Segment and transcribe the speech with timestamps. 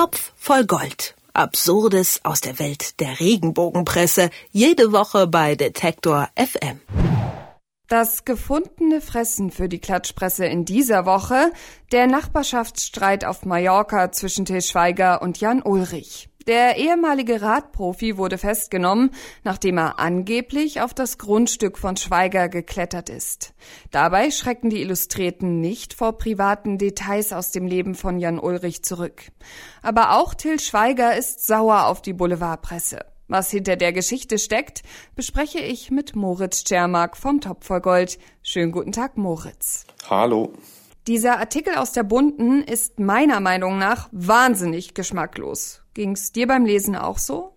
[0.00, 1.14] Topf voll Gold.
[1.34, 4.30] Absurdes aus der Welt der Regenbogenpresse.
[4.50, 6.80] Jede Woche bei Detektor FM.
[7.86, 11.52] Das gefundene Fressen für die Klatschpresse in dieser Woche,
[11.92, 16.29] der Nachbarschaftsstreit auf Mallorca zwischen Til Schweiger und Jan Ulrich.
[16.46, 19.10] Der ehemalige Radprofi wurde festgenommen,
[19.44, 23.52] nachdem er angeblich auf das Grundstück von Schweiger geklettert ist.
[23.90, 29.24] Dabei schrecken die Illustrierten nicht vor privaten Details aus dem Leben von Jan Ulrich zurück.
[29.82, 33.00] Aber auch Till Schweiger ist sauer auf die Boulevardpresse.
[33.28, 34.82] Was hinter der Geschichte steckt,
[35.14, 38.18] bespreche ich mit Moritz Czermak vom Topf voll Gold.
[38.42, 39.86] Schönen guten Tag, Moritz.
[40.08, 40.52] Hallo.
[41.06, 45.79] Dieser Artikel aus der Bunten ist meiner Meinung nach wahnsinnig geschmacklos.
[45.94, 47.54] Ging's dir beim Lesen auch so?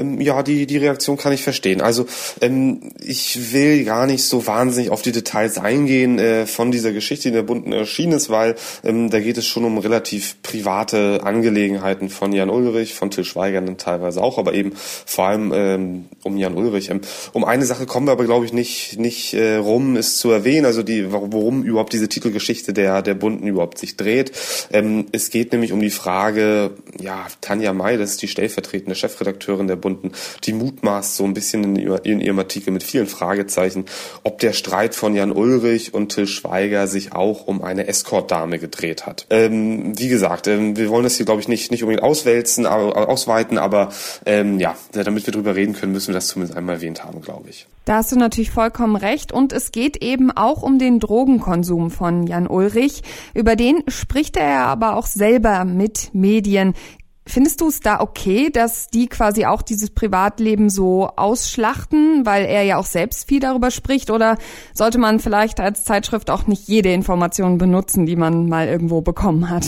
[0.00, 1.80] Ähm, ja, die, die Reaktion kann ich verstehen.
[1.80, 2.06] Also
[2.40, 7.24] ähm, ich will gar nicht so wahnsinnig auf die Details eingehen äh, von dieser Geschichte,
[7.24, 11.20] die in der Bunten erschienen ist, weil ähm, da geht es schon um relativ private
[11.22, 16.04] Angelegenheiten von Jan Ulrich, von Till Schweiger dann teilweise auch, aber eben vor allem ähm,
[16.22, 16.90] um Jan Ulrich.
[16.90, 17.00] Ähm,
[17.32, 20.66] um eine Sache kommen wir aber, glaube ich, nicht, nicht äh, rum, ist zu erwähnen,
[20.66, 24.32] also die, worum überhaupt diese Titelgeschichte der, der Bunten überhaupt sich dreht.
[24.72, 29.66] Ähm, es geht nämlich um die Frage, ja, Tanja May, das ist die stellvertretende Chefredakteurin
[29.66, 30.12] der Bunten,
[30.44, 33.84] die mutmaßt so ein bisschen in, in ihrem Artikel mit vielen Fragezeichen,
[34.22, 39.06] ob der Streit von Jan Ulrich und Till Schweiger sich auch um eine Escort-Dame gedreht
[39.06, 39.26] hat.
[39.30, 43.08] Ähm, wie gesagt, ähm, wir wollen das hier, glaube ich, nicht, nicht unbedingt auswälzen, aber,
[43.08, 43.90] ausweiten, aber
[44.26, 47.50] ähm, ja, damit wir drüber reden können, müssen wir das zumindest einmal erwähnt haben, glaube
[47.50, 47.66] ich.
[47.84, 49.32] Da hast du natürlich vollkommen recht.
[49.32, 53.02] Und es geht eben auch um den Drogenkonsum von Jan Ulrich.
[53.34, 56.74] Über den spricht er aber auch selber mit Medien.
[57.26, 62.62] Findest du es da okay, dass die quasi auch dieses Privatleben so ausschlachten, weil er
[62.62, 64.10] ja auch selbst viel darüber spricht?
[64.10, 64.38] Oder
[64.74, 69.50] sollte man vielleicht als Zeitschrift auch nicht jede Information benutzen, die man mal irgendwo bekommen
[69.50, 69.66] hat?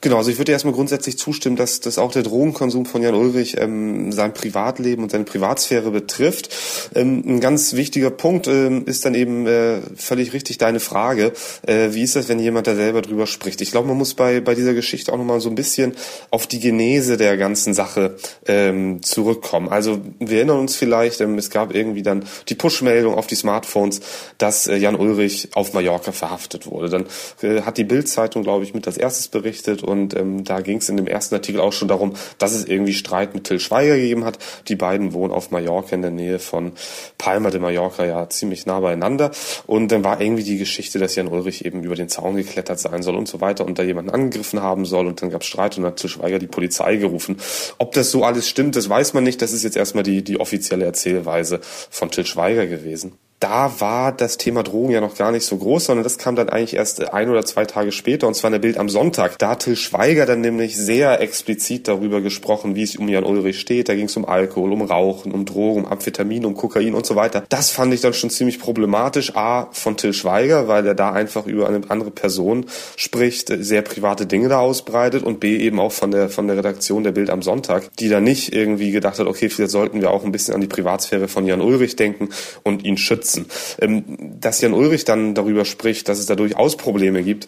[0.00, 3.56] Genau, also ich würde erstmal grundsätzlich zustimmen, dass, dass auch der Drogenkonsum von Jan Ulrich
[3.58, 6.50] ähm, sein Privatleben und seine Privatsphäre betrifft.
[6.94, 11.32] Ähm, ein ganz wichtiger Punkt ähm, ist dann eben äh, völlig richtig deine Frage,
[11.66, 13.60] äh, wie ist das, wenn jemand da selber drüber spricht?
[13.60, 15.94] Ich glaube, man muss bei, bei dieser Geschichte auch nochmal so ein bisschen
[16.30, 18.16] auf die Genese der ganzen Sache
[18.46, 19.68] ähm, zurückkommen.
[19.68, 24.00] Also wir erinnern uns vielleicht, ähm, es gab irgendwie dann die Push-Meldung auf die Smartphones,
[24.38, 26.88] dass äh, Jan Ulrich auf Mallorca verhaftet wurde.
[26.88, 27.06] Dann
[27.42, 30.88] äh, hat die Bild-Zeitung, glaube ich, mit als erstes berichtet, und ähm, da ging es
[30.88, 34.24] in dem ersten Artikel auch schon darum, dass es irgendwie Streit mit Till Schweiger gegeben
[34.24, 34.38] hat.
[34.68, 36.72] Die beiden wohnen auf Mallorca in der Nähe von
[37.18, 39.30] Palma de Mallorca, ja ziemlich nah beieinander.
[39.66, 43.02] Und dann war irgendwie die Geschichte, dass Jan Ulrich eben über den Zaun geklettert sein
[43.02, 45.76] soll und so weiter und da jemanden angegriffen haben soll und dann gab es Streit
[45.76, 46.61] und hat Till Schweiger die Polizei
[46.98, 47.36] gerufen.
[47.78, 49.42] Ob das so alles stimmt, das weiß man nicht.
[49.42, 54.38] Das ist jetzt erstmal die, die offizielle Erzählweise von Till Schweiger gewesen da war das
[54.38, 57.28] Thema Drogen ja noch gar nicht so groß, sondern das kam dann eigentlich erst ein
[57.28, 59.36] oder zwei Tage später und zwar in der Bild am Sonntag.
[59.40, 63.58] Da hat Till Schweiger dann nämlich sehr explizit darüber gesprochen, wie es um Jan Ulrich
[63.58, 63.88] steht.
[63.88, 67.16] Da ging es um Alkohol, um Rauchen, um Drogen, um Amphetamin, um Kokain und so
[67.16, 67.42] weiter.
[67.48, 69.34] Das fand ich dann schon ziemlich problematisch.
[69.34, 72.66] A, von Till Schweiger, weil er da einfach über eine andere Person
[72.96, 77.02] spricht, sehr private Dinge da ausbreitet und B, eben auch von der, von der Redaktion
[77.02, 80.24] der Bild am Sonntag, die da nicht irgendwie gedacht hat, okay, vielleicht sollten wir auch
[80.24, 82.28] ein bisschen an die Privatsphäre von Jan Ulrich denken
[82.62, 83.46] und ihn schützen nutzen.
[83.80, 84.04] Ähm,
[84.40, 87.46] dass Jan Ulrich dann darüber spricht, dass es da durchaus Probleme gibt,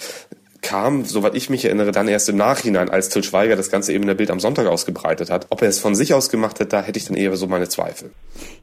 [0.63, 4.05] kam, soweit ich mich erinnere, dann erst im Nachhinein, als Till Schweiger das Ganze eben
[4.05, 5.49] in der Bild am Sonntag ausgebreitet hat.
[5.51, 7.69] Ob er es von sich aus gemacht hat, da hätte ich dann eher so meine
[7.69, 8.11] Zweifel.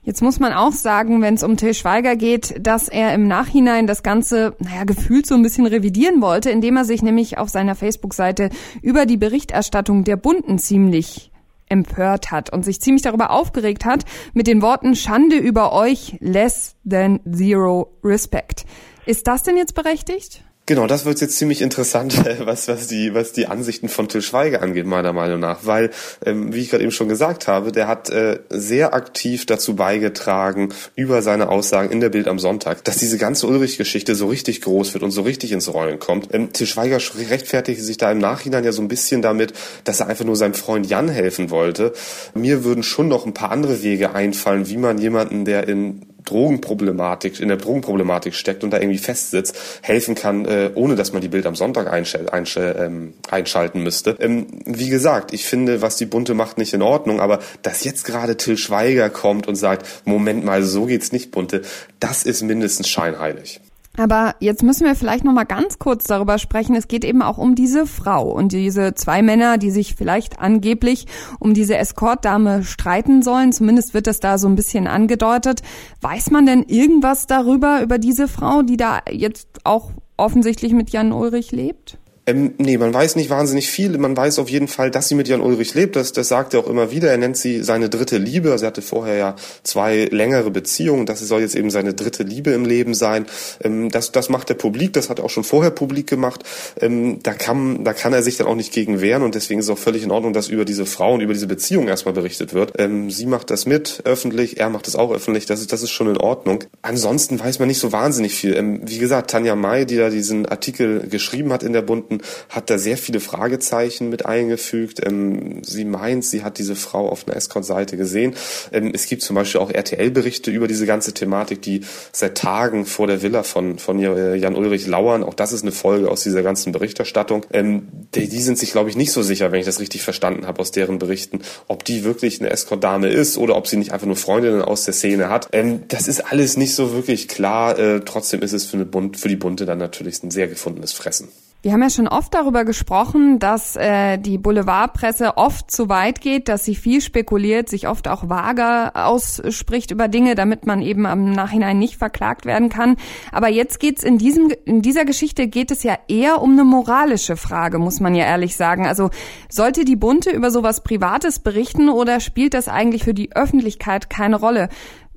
[0.02, 3.86] Jetzt muss man auch sagen, wenn es um Till Schweiger geht, dass er im Nachhinein
[3.86, 7.76] das Ganze, naja, gefühlt so ein bisschen revidieren wollte, indem er sich nämlich auf seiner
[7.76, 8.50] Facebook-Seite
[8.82, 11.31] über die Berichterstattung der Bunden ziemlich
[11.72, 16.76] empört hat und sich ziemlich darüber aufgeregt hat mit den Worten Schande über euch, less
[16.88, 18.66] than zero respect.
[19.06, 20.44] Ist das denn jetzt berechtigt?
[20.72, 22.16] Genau, das wird jetzt ziemlich interessant,
[22.46, 25.66] was, was, die, was die Ansichten von Till Schweiger angeht, meiner Meinung nach.
[25.66, 25.90] Weil,
[26.26, 30.70] ähm, wie ich gerade eben schon gesagt habe, der hat äh, sehr aktiv dazu beigetragen,
[30.96, 34.94] über seine Aussagen in der Bild am Sonntag, dass diese ganze Ulrich-Geschichte so richtig groß
[34.94, 36.34] wird und so richtig ins Rollen kommt.
[36.34, 37.00] Ähm, Till Schweiger
[37.30, 39.52] rechtfertigte sich da im Nachhinein ja so ein bisschen damit,
[39.84, 41.92] dass er einfach nur seinem Freund Jan helfen wollte.
[42.34, 47.40] Mir würden schon noch ein paar andere Wege einfallen, wie man jemanden, der in Drogenproblematik,
[47.40, 51.28] in der Drogenproblematik steckt und da irgendwie festsitzt, helfen kann, äh, ohne dass man die
[51.28, 54.16] Bild am Sonntag ähm, einschalten müsste.
[54.20, 58.06] Ähm, wie gesagt, ich finde, was die Bunte macht, nicht in Ordnung, aber dass jetzt
[58.06, 61.64] gerade Till Schweiger kommt und sagt, Moment mal, so geht's nicht, Bunte,
[62.00, 63.60] das ist mindestens scheinheilig.
[63.98, 66.76] Aber jetzt müssen wir vielleicht noch mal ganz kurz darüber sprechen.
[66.76, 71.08] Es geht eben auch um diese Frau und diese zwei Männer, die sich vielleicht angeblich
[71.40, 73.52] um diese Escortdame streiten sollen.
[73.52, 75.62] Zumindest wird das da so ein bisschen angedeutet.
[76.00, 81.12] Weiß man denn irgendwas darüber über diese Frau, die da jetzt auch offensichtlich mit Jan
[81.12, 81.98] Ulrich lebt?
[82.28, 83.98] Ähm, nee, man weiß nicht wahnsinnig viel.
[83.98, 85.96] Man weiß auf jeden Fall, dass sie mit Jan Ulrich lebt.
[85.96, 87.10] Das, das sagt er auch immer wieder.
[87.10, 88.50] Er nennt sie seine dritte Liebe.
[88.50, 91.08] Er hatte vorher ja zwei längere Beziehungen.
[91.08, 93.26] Das soll jetzt eben seine dritte Liebe im Leben sein.
[93.64, 94.94] Ähm, das, das macht er publik.
[94.94, 96.44] Das hat er auch schon vorher publik gemacht.
[96.80, 99.24] Ähm, da, kann, da kann er sich dann auch nicht gegen wehren.
[99.24, 101.48] Und deswegen ist es auch völlig in Ordnung, dass über diese Frau und über diese
[101.48, 102.74] Beziehung erstmal berichtet wird.
[102.78, 104.60] Ähm, sie macht das mit öffentlich.
[104.60, 105.48] Er macht das auch öffentlich.
[105.48, 106.64] Das ist, das ist schon in Ordnung.
[106.84, 108.56] Ansonsten weiß man nicht so wahnsinnig viel.
[108.56, 111.82] Ähm, wie gesagt, Tanja May, die da diesen Artikel geschrieben hat in der
[112.12, 115.06] Bunten, hat da sehr viele Fragezeichen mit eingefügt.
[115.06, 118.36] Ähm, sie meint, sie hat diese Frau auf einer Escort-Seite gesehen.
[118.72, 121.82] Ähm, es gibt zum Beispiel auch RTL-Berichte über diese ganze Thematik, die
[122.12, 125.24] seit Tagen vor der Villa von, von Jan Ulrich lauern.
[125.24, 127.46] Auch das ist eine Folge aus dieser ganzen Berichterstattung.
[127.52, 130.48] Ähm, die, die sind sich, glaube ich, nicht so sicher, wenn ich das richtig verstanden
[130.48, 134.08] habe aus deren Berichten, ob die wirklich eine Escort-Dame ist oder ob sie nicht einfach
[134.08, 135.50] nur Freundinnen aus der Szene hat.
[135.54, 137.78] Ähm, das ist alles nicht so wirklich klar.
[137.78, 140.94] Äh, trotzdem ist es für, eine Bund, für die Bunte dann natürlich ein sehr gefundenes
[140.94, 141.30] Fressen.
[141.64, 146.50] Wir haben ja schon oft darüber gesprochen, dass äh, die Boulevardpresse oft zu weit geht,
[146.50, 151.32] dass sie viel spekuliert, sich oft auch vage ausspricht über Dinge, damit man eben am
[151.32, 152.96] Nachhinein nicht verklagt werden kann.
[153.32, 157.38] Aber jetzt geht's in diesem in dieser Geschichte geht es ja eher um eine moralische
[157.38, 158.88] Frage, muss man ja ehrlich sagen.
[158.88, 159.12] Also
[159.48, 164.38] sollte die Bunte über sowas Privates berichten oder spielt das eigentlich für die Öffentlichkeit keine
[164.38, 164.68] Rolle?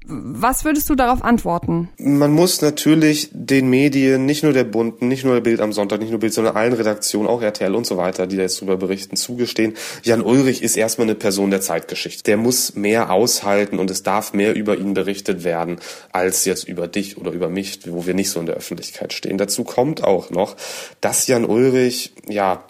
[0.07, 1.89] Was würdest du darauf antworten?
[1.97, 6.01] Man muss natürlich den Medien, nicht nur der Bunten, nicht nur der Bild am Sonntag,
[6.01, 8.77] nicht nur Bild, sondern allen Redaktionen, auch RTL und so weiter, die da jetzt drüber
[8.77, 9.73] berichten, zugestehen.
[10.03, 12.23] Jan Ulrich ist erstmal eine Person der Zeitgeschichte.
[12.25, 15.79] Der muss mehr aushalten und es darf mehr über ihn berichtet werden,
[16.13, 19.39] als jetzt über dich oder über mich, wo wir nicht so in der Öffentlichkeit stehen.
[19.39, 20.57] Dazu kommt auch noch,
[21.01, 22.63] dass Jan Ulrich, ja,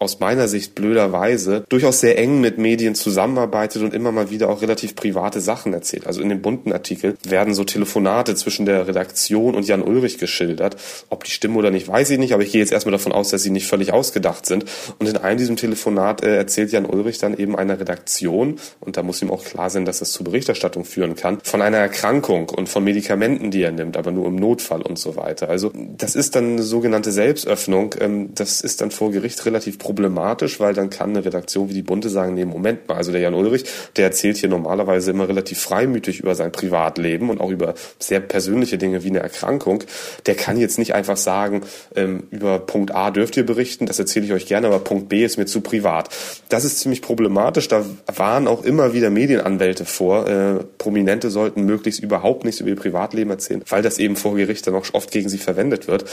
[0.00, 4.62] aus meiner Sicht blöderweise durchaus sehr eng mit Medien zusammenarbeitet und immer mal wieder auch
[4.62, 6.06] relativ private Sachen erzählt.
[6.06, 10.76] Also in dem bunten Artikel werden so Telefonate zwischen der Redaktion und Jan Ulrich geschildert.
[11.10, 13.28] Ob die stimmen oder nicht, weiß ich nicht, aber ich gehe jetzt erstmal davon aus,
[13.28, 14.64] dass sie nicht völlig ausgedacht sind.
[14.98, 19.02] Und in einem diesem Telefonat äh, erzählt Jan Ulrich dann eben einer Redaktion, und da
[19.02, 22.70] muss ihm auch klar sein, dass das zu Berichterstattung führen kann, von einer Erkrankung und
[22.70, 25.50] von Medikamenten, die er nimmt, aber nur im Notfall und so weiter.
[25.50, 27.94] Also das ist dann eine sogenannte Selbstöffnung.
[28.00, 31.82] Ähm, das ist dann vor Gericht relativ problematisch, weil dann kann eine Redaktion wie die
[31.82, 33.64] Bunte sagen, nee, Moment mal, also der Jan Ulrich,
[33.96, 38.78] der erzählt hier normalerweise immer relativ freimütig über sein Privatleben und auch über sehr persönliche
[38.78, 39.82] Dinge wie eine Erkrankung.
[40.26, 41.62] Der kann jetzt nicht einfach sagen,
[41.96, 45.24] ähm, über Punkt A dürft ihr berichten, das erzähle ich euch gerne, aber Punkt B
[45.24, 46.08] ist mir zu privat.
[46.48, 47.66] Das ist ziemlich problematisch.
[47.66, 47.84] Da
[48.14, 50.28] waren auch immer wieder Medienanwälte vor.
[50.28, 54.68] Äh, Prominente sollten möglichst überhaupt nichts über ihr Privatleben erzählen, weil das eben vor Gericht
[54.68, 56.04] dann auch oft gegen sie verwendet wird.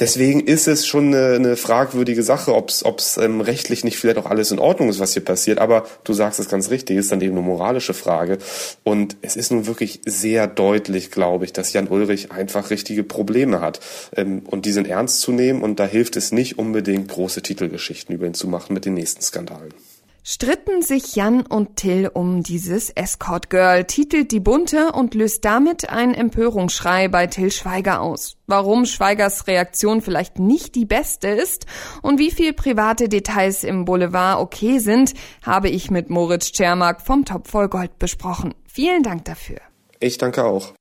[0.00, 4.18] Deswegen ist es schon eine, eine fragwürdige Sache, ob es es ähm, rechtlich nicht vielleicht
[4.18, 5.58] auch alles in Ordnung ist, was hier passiert.
[5.58, 8.38] Aber du sagst es ganz richtig, ist dann eben eine moralische Frage.
[8.84, 13.60] Und es ist nun wirklich sehr deutlich, glaube ich, dass Jan Ulrich einfach richtige Probleme
[13.60, 13.80] hat.
[14.16, 15.62] Ähm, und die sind ernst zu nehmen.
[15.62, 19.22] Und da hilft es nicht unbedingt, große Titelgeschichten über ihn zu machen mit den nächsten
[19.22, 19.74] Skandalen.
[20.24, 25.90] Stritten sich Jan und Till um dieses Escort Girl, titelt die Bunte und löst damit
[25.90, 28.36] einen Empörungsschrei bei Till Schweiger aus.
[28.46, 31.66] Warum Schweigers Reaktion vielleicht nicht die beste ist
[32.02, 35.14] und wie viel private Details im Boulevard okay sind,
[35.44, 38.54] habe ich mit Moritz Czermak vom Topf voll Gold besprochen.
[38.64, 39.58] Vielen Dank dafür.
[39.98, 40.72] Ich danke auch.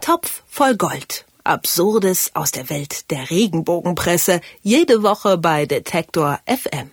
[0.00, 1.26] Topf voll Gold.
[1.44, 4.40] Absurdes aus der Welt der Regenbogenpresse.
[4.62, 6.90] Jede Woche bei Detektor FM.